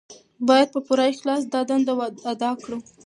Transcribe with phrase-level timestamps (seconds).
[0.47, 1.93] باید په پوره اخلاص دا دنده
[2.31, 2.77] ادا کړو.